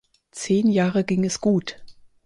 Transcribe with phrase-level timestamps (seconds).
[0.31, 1.75] Zehn Jahre ging es gut.